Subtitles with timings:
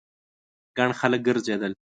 [0.77, 1.73] ګڼ خلک ګرځېدل.